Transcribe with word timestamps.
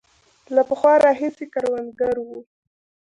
له 0.55 0.61
پخوا 0.69 0.93
راهیسې 1.05 1.45
کروندګر 1.53 2.15
وو. 2.25 2.39